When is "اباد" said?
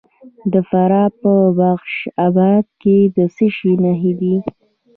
2.27-2.65